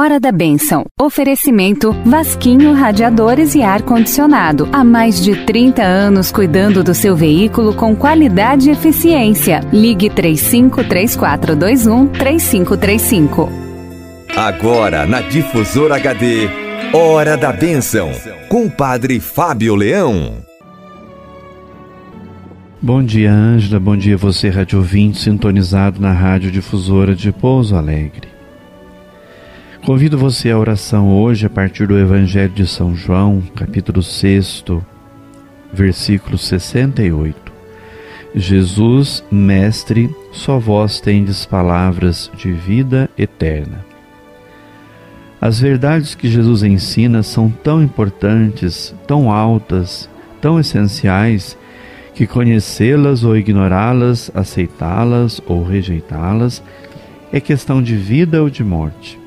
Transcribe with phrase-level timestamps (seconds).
[0.00, 0.86] Hora da Bênção.
[0.98, 4.66] Oferecimento Vasquinho Radiadores e Ar Condicionado.
[4.72, 9.60] Há mais de 30 anos cuidando do seu veículo com qualidade e eficiência.
[9.70, 13.52] Ligue 353421 3535.
[14.34, 16.48] Agora na Difusora HD.
[16.94, 18.10] Hora da Bênção.
[18.48, 20.36] Com o Padre Fábio Leão.
[22.80, 23.78] Bom dia, Ângela.
[23.78, 28.29] Bom dia, você, rádio ouvinte, sintonizado na Rádio Difusora de Pouso Alegre.
[29.84, 34.62] Convido você à oração hoje a partir do Evangelho de São João, capítulo 6,
[35.72, 37.50] versículo 68.
[38.34, 43.82] Jesus, Mestre, só vós tendes palavras de vida eterna.
[45.40, 50.10] As verdades que Jesus ensina são tão importantes, tão altas,
[50.42, 51.56] tão essenciais,
[52.14, 56.62] que conhecê-las ou ignorá-las, aceitá-las ou rejeitá-las,
[57.32, 59.19] é questão de vida ou de morte.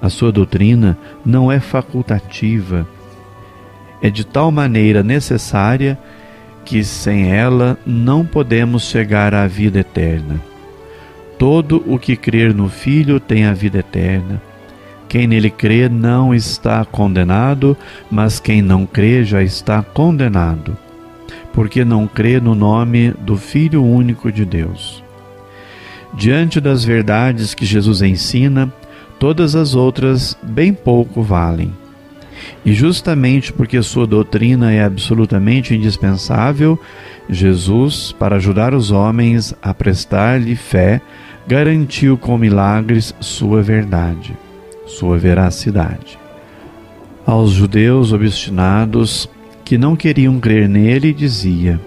[0.00, 2.86] A sua doutrina não é facultativa,
[4.00, 5.98] é de tal maneira necessária
[6.64, 10.40] que sem ela não podemos chegar à vida eterna.
[11.38, 14.42] Todo o que crer no Filho tem a vida eterna.
[15.08, 17.76] Quem nele crê não está condenado,
[18.10, 20.76] mas quem não crê já está condenado,
[21.52, 25.02] porque não crê no nome do Filho único de Deus.
[26.12, 28.70] Diante das verdades que Jesus ensina,
[29.18, 31.72] todas as outras bem pouco valem.
[32.64, 36.78] E justamente porque sua doutrina é absolutamente indispensável,
[37.28, 41.00] Jesus, para ajudar os homens a prestar-lhe fé,
[41.46, 44.36] garantiu com milagres sua verdade,
[44.86, 46.18] sua veracidade.
[47.26, 49.28] Aos judeus obstinados
[49.64, 51.78] que não queriam crer nele, dizia: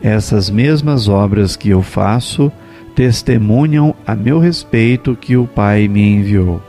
[0.00, 2.52] Essas mesmas obras que eu faço,
[2.96, 6.62] testemunham a meu respeito que o Pai me enviou.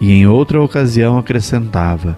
[0.00, 2.16] E em outra ocasião acrescentava: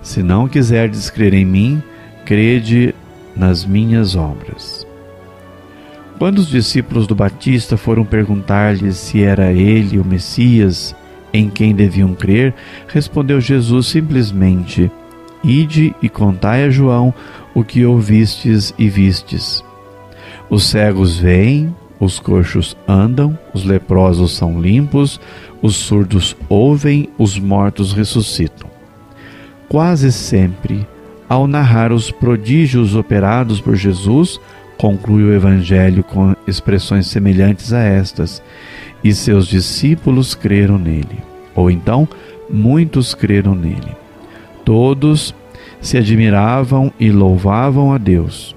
[0.00, 1.82] Se não quiserdes crer em mim,
[2.24, 2.94] crede
[3.36, 4.86] nas minhas obras.
[6.18, 10.96] Quando os discípulos do Batista foram perguntar-lhe se era ele o Messias
[11.34, 12.54] em quem deviam crer,
[12.88, 14.90] respondeu Jesus simplesmente:
[15.42, 17.12] Ide e contai a João
[17.52, 19.62] o que ouvistes e vistes.
[20.48, 25.20] Os cegos veem, os coxos andam, os leprosos são limpos,
[25.62, 28.68] os surdos ouvem, os mortos ressuscitam.
[29.68, 30.86] Quase sempre,
[31.28, 34.38] ao narrar os prodígios operados por Jesus,
[34.76, 38.42] conclui o Evangelho com expressões semelhantes a estas,
[39.02, 41.18] e seus discípulos creram nele.
[41.54, 42.08] Ou então,
[42.50, 43.96] muitos creram nele.
[44.64, 45.34] Todos
[45.80, 48.54] se admiravam e louvavam a Deus.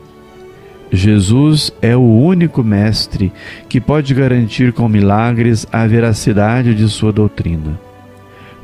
[0.92, 3.32] Jesus é o único mestre
[3.68, 7.80] que pode garantir com milagres a veracidade de sua doutrina.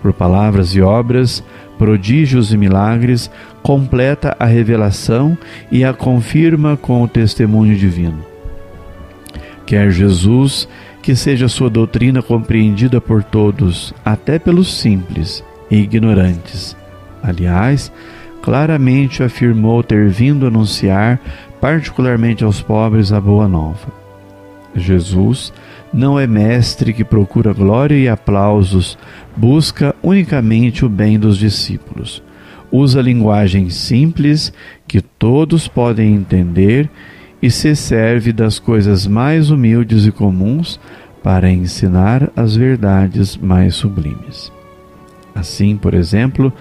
[0.01, 1.43] Por palavras e obras,
[1.77, 3.29] prodígios e milagres,
[3.61, 5.37] completa a revelação
[5.71, 8.23] e a confirma com o testemunho divino.
[9.65, 10.67] Quer Jesus
[11.01, 16.77] que seja sua doutrina compreendida por todos, até pelos simples e ignorantes.
[17.21, 17.91] Aliás,
[18.43, 21.17] claramente afirmou ter vindo anunciar
[21.61, 23.87] particularmente aos pobres, a boa nova.
[24.75, 25.53] Jesus
[25.93, 28.97] não é mestre que procura glória e aplausos,
[29.33, 32.21] busca unicamente o bem dos discípulos.
[32.69, 34.51] Usa linguagem simples
[34.85, 36.89] que todos podem entender
[37.41, 40.77] e se serve das coisas mais humildes e comuns
[41.23, 44.51] para ensinar as verdades mais sublimes.
[45.33, 46.51] Assim, por exemplo,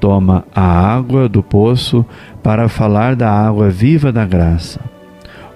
[0.00, 2.04] toma a água do poço
[2.42, 4.80] para falar da água viva da graça,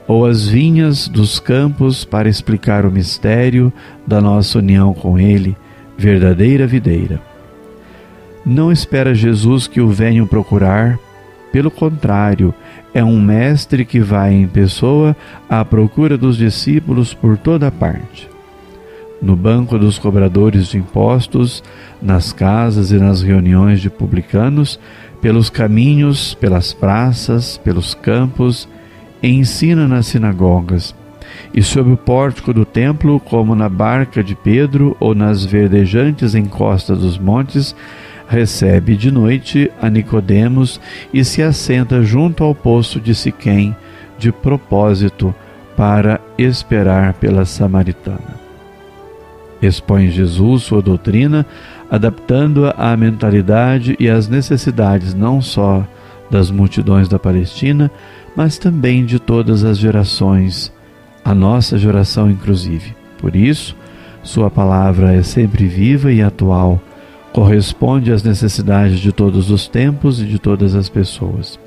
[0.06, 3.72] ou as vinhas dos campos para explicar o mistério
[4.06, 5.56] da nossa união com Ele,
[5.97, 7.20] verdadeira videira.
[8.44, 10.98] Não espera Jesus que o venham procurar,
[11.52, 12.52] pelo contrário,
[12.92, 15.16] é um mestre que vai em pessoa
[15.48, 18.31] à procura dos discípulos por toda parte
[19.22, 21.62] no banco dos cobradores de impostos,
[22.03, 24.81] nas casas e nas reuniões de publicanos,
[25.20, 28.69] pelos caminhos, pelas praças, pelos campos,
[29.23, 30.93] e ensina nas sinagogas,
[31.55, 36.99] e sob o pórtico do templo, como na barca de Pedro ou nas verdejantes encostas
[36.99, 37.76] dos montes,
[38.29, 40.81] recebe de noite a Nicodemos
[41.14, 43.76] e se assenta junto ao poço de Siquém,
[44.19, 45.32] de propósito
[45.76, 48.42] para esperar pela samaritana
[49.62, 51.47] expõe Jesus sua doutrina,
[51.91, 55.87] adaptando-a à mentalidade e às necessidades não só
[56.31, 57.91] das multidões da Palestina,
[58.35, 60.73] mas também de todas as gerações,
[61.25, 62.94] a nossa geração inclusive.
[63.19, 63.76] Por isso,
[64.23, 66.81] Sua palavra é sempre viva e atual,
[67.32, 71.58] corresponde às necessidades de todos os tempos e de todas as pessoas.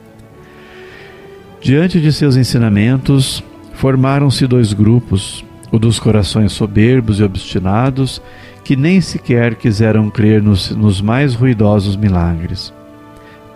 [1.62, 3.44] Diante de seus ensinamentos,
[3.74, 8.21] formaram-se dois grupos, o dos corações soberbos e obstinados,
[8.63, 12.73] que nem sequer quiseram crer nos, nos mais ruidosos milagres.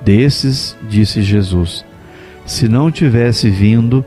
[0.02, 1.86] Desses, disse Jesus,
[2.46, 4.04] se não tivesse vindo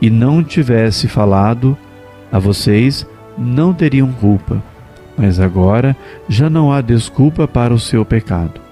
[0.00, 1.76] e não tivesse falado
[2.32, 3.06] a vocês,
[3.36, 4.62] não teriam culpa,
[5.16, 5.96] mas agora
[6.28, 8.65] já não há desculpa para o seu pecado.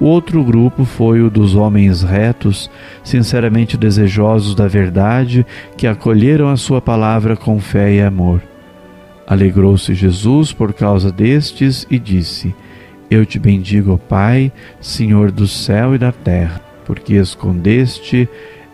[0.00, 2.70] O outro grupo foi o dos homens retos,
[3.04, 5.44] sinceramente desejosos da verdade,
[5.76, 8.42] que acolheram a sua palavra com fé e amor.
[9.26, 12.54] Alegrou-se Jesus por causa destes e disse:
[13.10, 14.50] Eu te bendigo, Pai,
[14.80, 18.26] Senhor do céu e da terra, porque escondeste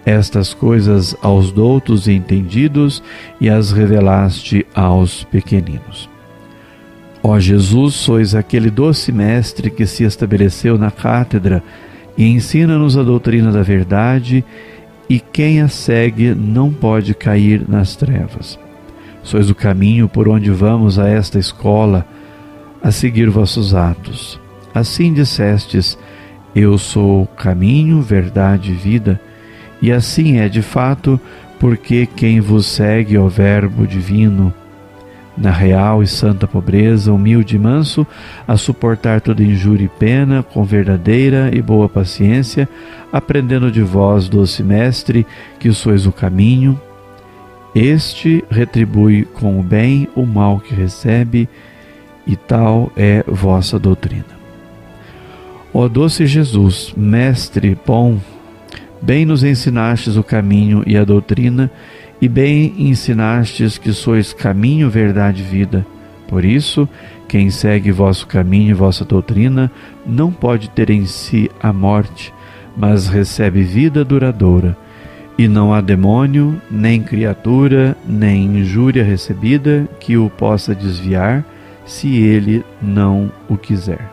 [0.04, 3.02] estas coisas aos doutos e entendidos
[3.40, 6.08] e as revelaste aos pequeninos.
[7.28, 11.60] Ó Jesus, sois aquele doce mestre que se estabeleceu na cátedra
[12.16, 14.44] e ensina-nos a doutrina da verdade,
[15.10, 18.56] e quem a segue não pode cair nas trevas.
[19.24, 22.06] Sois o caminho por onde vamos a esta escola,
[22.80, 24.38] a seguir vossos atos.
[24.72, 25.98] Assim dissestes:
[26.54, 29.20] Eu sou o caminho, verdade e vida,
[29.82, 31.18] e assim é de fato,
[31.58, 34.54] porque quem vos segue, ó Verbo divino,
[35.36, 38.06] na real e santa pobreza, humilde e manso,
[38.48, 42.68] a suportar toda injúria e pena, com verdadeira e boa paciência,
[43.12, 45.26] aprendendo de vós, doce Mestre,
[45.58, 46.80] que sois o caminho.
[47.74, 51.48] Este retribui com o bem o mal que recebe,
[52.26, 54.36] e tal é vossa doutrina.
[55.72, 58.18] Ó doce Jesus, Mestre bom,
[59.02, 61.70] bem nos ensinastes o caminho e a doutrina,
[62.20, 65.86] e bem ensinastes que sois caminho, verdade e vida.
[66.28, 66.88] Por isso,
[67.28, 69.70] quem segue vosso caminho e vossa doutrina
[70.06, 72.32] não pode ter em si a morte,
[72.76, 74.76] mas recebe vida duradoura.
[75.38, 81.44] E não há demônio, nem criatura, nem injúria recebida que o possa desviar,
[81.84, 84.10] se ele não o quiser.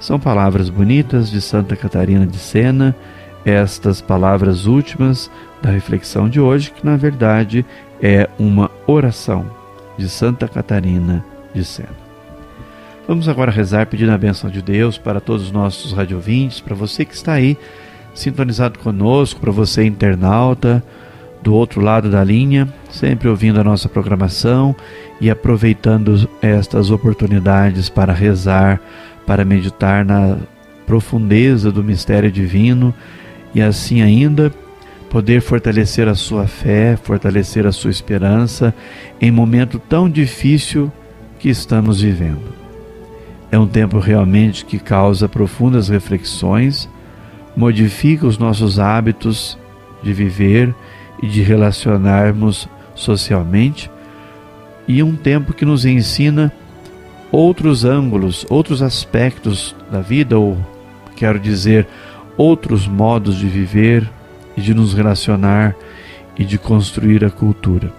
[0.00, 2.94] São palavras bonitas de Santa Catarina de Sena,
[3.44, 5.30] estas palavras últimas
[5.60, 7.64] da reflexão de hoje, que na verdade
[8.00, 9.46] é uma oração
[9.96, 11.24] de Santa Catarina
[11.54, 12.02] de Sena.
[13.06, 17.04] Vamos agora rezar pedindo a bênção de Deus para todos os nossos radiovintes, para você
[17.04, 17.58] que está aí
[18.14, 20.82] sintonizado conosco, para você internauta
[21.42, 24.74] do outro lado da linha, sempre ouvindo a nossa programação
[25.20, 28.80] e aproveitando estas oportunidades para rezar,
[29.26, 30.36] para meditar na
[30.86, 32.94] profundeza do mistério divino
[33.54, 34.52] e assim ainda
[35.10, 38.74] poder fortalecer a sua fé, fortalecer a sua esperança
[39.20, 40.90] em momento tão difícil
[41.38, 42.54] que estamos vivendo.
[43.50, 46.88] É um tempo realmente que causa profundas reflexões,
[47.54, 49.58] modifica os nossos hábitos
[50.02, 50.74] de viver
[51.22, 53.90] e de relacionarmos socialmente,
[54.88, 56.50] e um tempo que nos ensina
[57.30, 60.56] outros ângulos, outros aspectos da vida, ou
[61.16, 61.86] quero dizer,
[62.36, 64.08] outros modos de viver,
[64.56, 65.74] e de nos relacionar
[66.36, 67.92] e de construir a cultura.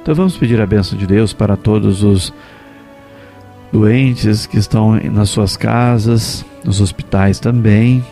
[0.00, 2.32] Então vamos pedir a bênção de Deus para todos os
[3.72, 8.04] doentes que estão nas suas casas, nos hospitais também,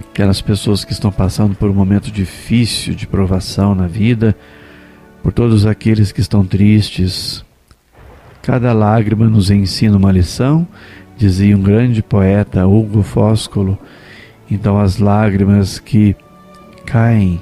[0.00, 4.36] aquelas pessoas que estão passando por um momento difícil de provação na vida,
[5.22, 7.44] por todos aqueles que estão tristes.
[8.42, 10.66] Cada lágrima nos ensina uma lição,
[11.16, 13.78] dizia um grande poeta, Hugo Fóscolo.
[14.52, 16.14] Então, as lágrimas que
[16.84, 17.40] caem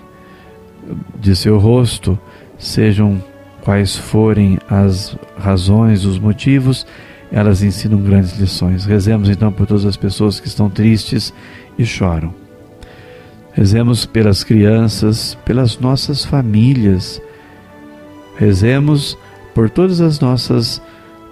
[1.19, 2.17] de seu rosto,
[2.57, 3.21] sejam
[3.63, 6.87] quais forem as razões, os motivos,
[7.33, 8.85] elas ensinam grandes lições.
[8.85, 11.35] Rezemos então por todas as pessoas que estão tristes
[11.77, 12.33] e choram.
[13.55, 17.21] Rezemos pelas crianças, pelas nossas famílias.
[18.37, 19.19] Rezemos
[19.53, 20.81] por todas as nossas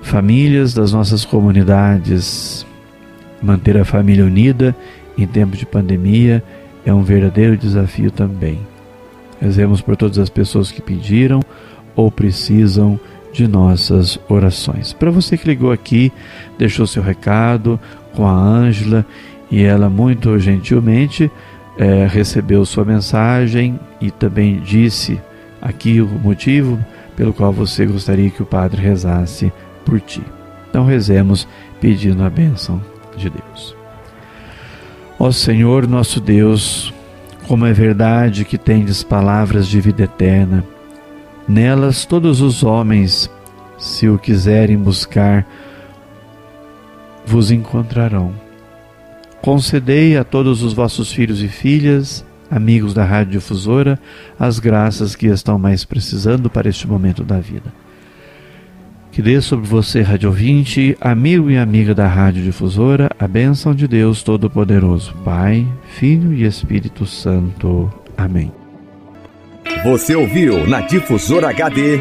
[0.03, 2.67] famílias, das nossas comunidades.
[3.41, 4.75] Manter a família unida
[5.19, 6.43] em tempo de pandemia
[6.87, 8.61] é um verdadeiro desafio também.
[9.41, 11.41] Rezemos por todas as pessoas que pediram
[11.95, 12.99] ou precisam
[13.33, 14.93] de nossas orações.
[14.93, 16.13] Para você que ligou aqui,
[16.57, 17.79] deixou seu recado
[18.15, 19.05] com a Ângela
[19.51, 21.31] e ela muito gentilmente
[21.77, 25.21] é, recebeu sua mensagem e também disse
[25.61, 26.79] aqui o motivo
[27.17, 29.53] pelo qual você gostaria que o Padre rezasse
[29.85, 30.23] por ti.
[30.69, 31.47] Então rezemos
[31.81, 32.81] pedindo a bênção
[33.17, 33.78] de Deus.
[35.21, 36.95] Ó Senhor nosso Deus,
[37.49, 40.65] como é verdade que tendes palavras de vida eterna,
[41.49, 43.29] nelas todos os homens
[43.77, 45.45] se o quiserem buscar,
[47.27, 48.33] vos encontrarão.
[49.43, 53.99] Concedei a todos os vossos filhos e filhas, amigos da Rádio Difusora,
[54.39, 57.73] as graças que estão mais precisando para este momento da vida.
[59.19, 63.89] Que dê sobre você, rádio ouvinte, amigo e amiga da Rádio Difusora, a bênção de
[63.89, 65.67] Deus Todo-Poderoso, Pai,
[65.99, 67.93] Filho e Espírito Santo.
[68.17, 68.53] Amém.
[69.83, 72.01] Você ouviu na Difusora HD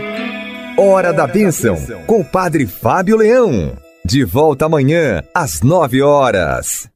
[0.77, 3.75] Hora da Bênção, com o Padre Fábio Leão.
[4.05, 6.87] De volta amanhã, às nove horas.